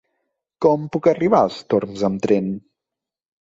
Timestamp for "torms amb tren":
1.75-2.51